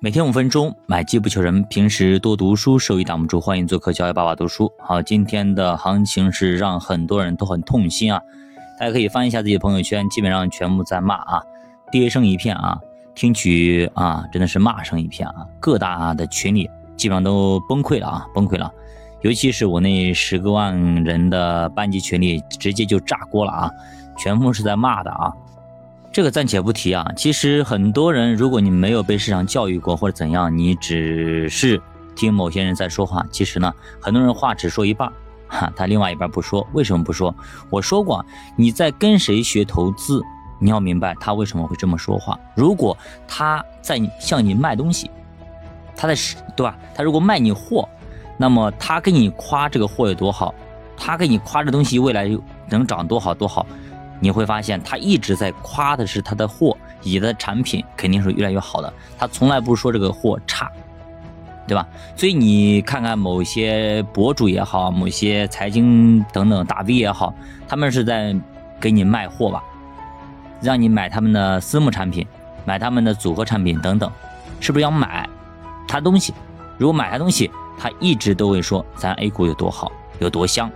[0.00, 1.64] 每天五分钟，买机不求人。
[1.64, 3.40] 平时多读书，收益挡不住。
[3.40, 4.70] 欢迎做客教育爸爸读书。
[4.78, 8.20] 好，今天的行情是让很多人都很痛心啊！
[8.78, 11.42] 大家可以翻一下自己的朋友圈，基本上全部在骂啊，
[11.90, 12.78] 跌声一片啊，
[13.14, 15.46] 听取啊，真的是骂声一片啊！
[15.58, 18.70] 各大的群里基本上都崩溃了啊，崩溃了。
[19.22, 23.70] 尤其是我那十个万人的班级群里，直接就炸锅了啊，
[24.18, 25.32] 全部是在骂的啊。
[26.14, 31.82] 这个暂且不提啊，其实很多人，如果你没有被市场教育过或者怎样，你只是
[32.14, 35.12] 听某些人在说话，其实呢，很多人话只说一半，
[35.48, 37.34] 哈，他另外一半不说，为什么不说？
[37.68, 40.22] 我说过，你在跟谁学投资，
[40.60, 42.38] 你要明白他为什么会这么说话。
[42.54, 45.10] 如果他在向你卖东西，
[45.96, 46.14] 他在
[46.56, 46.78] 对吧？
[46.94, 47.88] 他如果卖你货，
[48.38, 50.54] 那么他给你夸这个货有多好，
[50.96, 52.30] 他给你夸这东西未来
[52.70, 53.66] 能涨多好多好。
[54.24, 58.90] 你会发现，他一直在夸的是他的货，以的产品肯定是越来越好的。
[59.18, 60.72] 他从来不说这个货差，
[61.66, 61.86] 对吧？
[62.16, 67.34] 所以你看看某些博主也好，某些财经等等大 V 也好，
[67.68, 68.34] 他们是在
[68.80, 69.62] 给你卖货吧，
[70.62, 72.26] 让你买他们的私募产品，
[72.64, 74.10] 买他们的组合产品等等，
[74.58, 75.28] 是不是要买
[75.86, 76.32] 他东西？
[76.78, 80.70] 如果买他东西，他一直都会说咱 A 股有多好，有多香，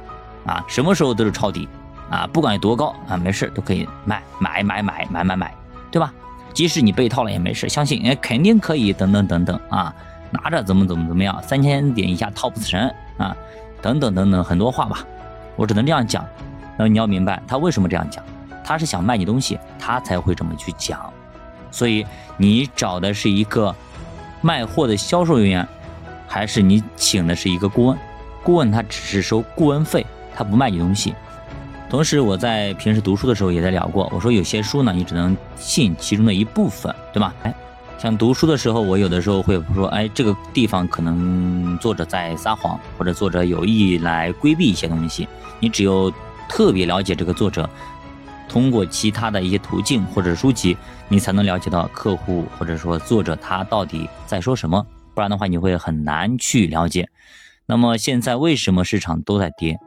[0.44, 1.66] 啊，什么时候都是抄底。
[2.11, 5.55] 啊，不管有多高啊，没事都可以卖买买买买买买，
[5.91, 6.12] 对吧？
[6.55, 9.95] 即使你被套了也没事，相信哎肯定可以，等等等等啊，
[10.31, 13.36] 拿着怎么怎么怎么样，三千点以下套不死神啊，
[13.81, 15.05] 等等等等很多话吧，
[15.55, 16.27] 我只能这样讲。
[16.77, 18.25] 那你要明白他为什么这样讲，
[18.64, 20.98] 他是想卖你东西，他才会这么去讲。
[21.70, 23.75] 所以你找的是一个
[24.41, 25.69] 卖货的销售人员，
[26.27, 27.98] 还是你请的是一个顾问？
[28.42, 31.14] 顾问他只是收顾问费，他不卖你东西。
[31.89, 37.34] 同时，我在平时读书的时候也在聊过，我说有些书呢，你只能信其中的一部分，对吧？
[37.45, 37.55] 哎，
[37.97, 45.27] 像读书的时候，我有的时候会说，哎，这个地方可能作者在撒谎，或者作者有意来规避一些东西。
[45.61, 46.12] 你只有
[46.46, 47.68] 特别了解这个作者，
[48.51, 50.77] 通过其他的一些途径或者书籍，
[51.08, 57.08] 你才能了解到客户或者说作者他到底在说什么，不然的话你会很难去了解。
[57.64, 59.79] 那么现在为什么市场都在跌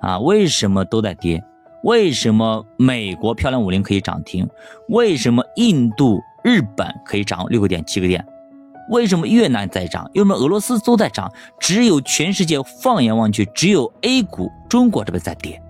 [0.00, 0.18] 啊？
[0.18, 1.44] 为什么都在跌？
[1.82, 4.48] 为什么美国漂亮五零可以涨停？
[4.88, 8.24] 为什么印度、日本可以涨六个点、七个点？
[8.90, 10.04] 为什么越南在涨？
[10.14, 11.32] 为什么俄罗斯都在涨？
[11.58, 15.62] 只有全世界放眼望去，只有 A 股中国这边在跌。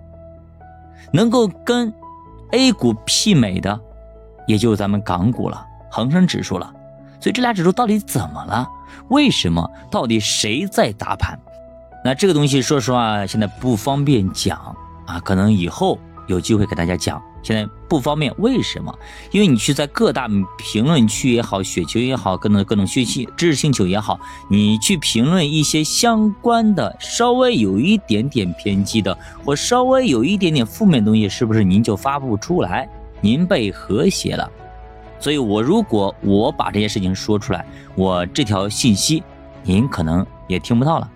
[1.12, 1.92] 能够跟
[2.52, 3.78] A 股媲美的，
[4.46, 6.72] 也就咱们港股了，恒生指数了。
[7.20, 8.66] 所以这俩指数到底怎么了？
[9.10, 9.70] 为什么？
[9.90, 11.38] 到底谁在打盘？
[12.02, 14.74] 那这个东西，说实话，现在不方便讲。
[15.10, 15.98] 啊，可能以后
[16.28, 18.32] 有机会给大家讲，现在不方便。
[18.38, 18.96] 为什么？
[19.32, 32.88] 因为你去在各大评论区也好，雪球也好，各种各种讯息知识星球也好，你去评论一些相关的稍微有一点点偏激的，或稍微有一点点负面东西，是不是您就发不出来？
[33.20, 34.48] 您被和谐了。
[35.18, 37.66] 所以我如果我把这些事情说出来，
[37.96, 39.24] 我这条信息
[39.64, 41.10] 您可能也听不到了，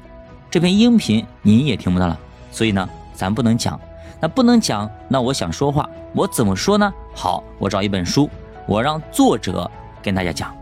[0.50, 2.18] 这篇音频您也听不到了。
[2.50, 2.88] 所以呢？
[3.14, 3.80] 咱不能讲，
[4.20, 6.92] 那不能讲，那我想说话，我怎么说呢？
[7.14, 8.28] 好，我找一本书，
[8.66, 9.70] 我让作者
[10.02, 10.54] 跟大家讲。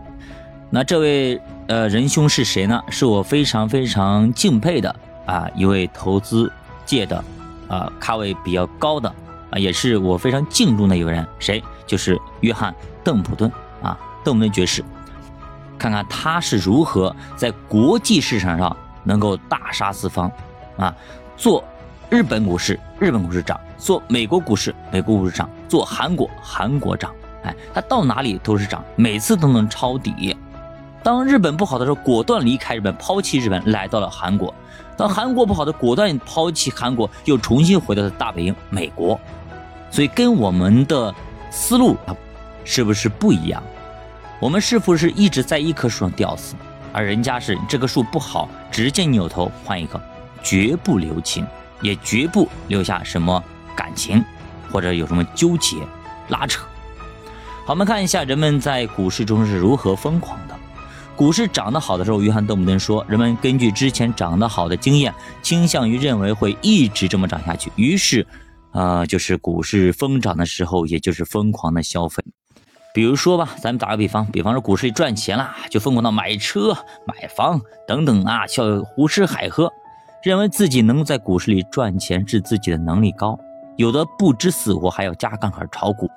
[0.69, 2.81] 那这位呃仁兄是谁呢？
[2.89, 6.51] 是我非常非常敬佩的啊一位投资
[6.85, 7.23] 界的
[7.67, 9.09] 啊咖位比较高的
[9.49, 11.27] 啊，也是我非常敬重的一个人。
[11.39, 11.63] 谁？
[11.85, 14.83] 就是约翰邓普顿啊，邓普顿爵士。
[15.77, 20.31] 看看他是如何在国际市场上能够大杀四方
[20.77, 20.95] 啊，
[21.35, 21.63] 做。
[22.13, 27.11] 日本股市，日本股市涨；做美国股市，美国股市涨；做韩国，韩国涨。
[27.41, 30.37] 哎，它到哪里都是涨，每次都能抄底。
[31.01, 34.53] 当日本不好的时候，果断离开日本，抛弃日本，来到了韩国；
[34.95, 39.19] 当韩国不好的，果断抛弃韩国，又重新回到了大本营美国。
[39.89, 41.11] 所以，跟我们的
[41.49, 41.97] 思路
[42.63, 43.63] 是不是不一样？
[44.39, 46.53] 我们是不是一直在一棵树上吊死？
[46.91, 49.99] 而人家是这棵树不好，直接扭头换一棵，
[50.43, 51.43] 绝不留情。
[51.83, 53.43] 也绝不留下什么
[53.75, 54.23] 感情，
[54.71, 55.77] 或者有什么纠结、
[56.29, 56.63] 拉扯。
[57.65, 60.57] 好，我们看一下人们在股市中是如何疯狂的。
[61.15, 65.13] 股市涨得好的时候，约翰·邓布顿说，人们根据之前涨得好的经验，
[65.43, 67.71] 倾向于认为会一直这么涨下去。
[67.75, 68.25] 于是，
[68.71, 72.23] 呃，就是股市疯涨的时候，也就是疯狂的消费。
[72.95, 76.75] 比如说吧，咱们打个比方，比方说股市赚钱了，就疯狂到买车、
[77.05, 79.71] 买房等等啊，叫胡吃海喝。
[80.23, 83.37] 认为自己能在股市里赚钱是自己的能力高，
[83.75, 86.09] 有的不知死活还要加杠杆炒股，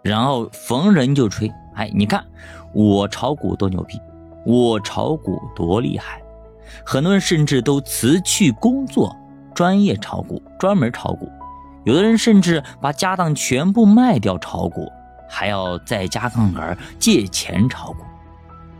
[0.00, 1.52] 然后逢人就吹。
[1.74, 2.24] 哎，你看
[2.72, 4.00] 我炒股多牛逼
[4.46, 6.22] 我炒股多厉害。
[6.86, 9.14] 很多人甚至都辞去工作，
[9.54, 11.30] 专业炒股，专门炒股。
[11.84, 14.90] 有的人甚至把家当全部卖掉炒股，
[15.28, 17.98] 还要再加杠杆借钱炒股。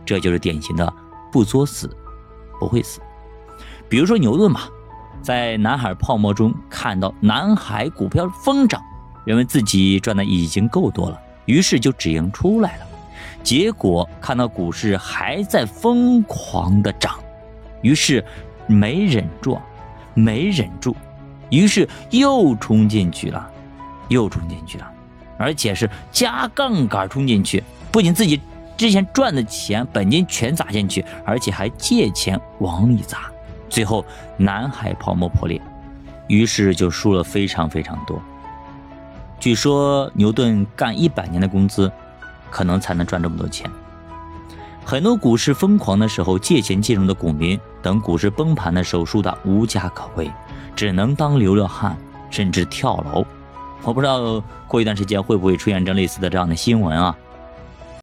[0.03, 0.91] 这就是典型的
[1.31, 1.87] 不作死，
[2.59, 2.99] 不会死。
[3.91, 4.61] 比如说牛顿嘛，
[5.21, 8.81] 在南海泡沫中看到南海股票疯涨，
[9.25, 12.85] 认为自己赚的已经够多了，于是就止盈出来了。
[13.43, 17.19] 结果看到股市还在疯狂的涨。
[17.81, 18.23] 于是，
[18.65, 19.59] 没忍住，
[20.13, 20.95] 没忍住，
[21.49, 23.45] 于是又冲进去了，
[24.07, 24.89] 又冲进去了，
[25.37, 27.61] 而且是加杠杆冲进去，
[27.91, 28.39] 不仅自己
[28.77, 33.30] 之前赚的钱本金全砸进去，而且还借钱往里砸，
[33.71, 34.05] 最后
[34.37, 35.59] 南海泡沫破裂，
[36.27, 38.21] 于是就输了非常非常多。
[39.39, 41.89] 据说牛顿干一百年的工资，
[42.51, 43.71] 可能才能赚这么多钱。
[44.83, 50.29] 很多股市疯狂的时候借钱进入的股民，等股市崩盘的时候输得无家可归，
[50.75, 51.95] 只能当流浪汉，
[52.29, 53.25] 甚至跳楼。
[53.83, 57.15] 我不知道过一段时间会不会出现这类似的这样的新闻啊？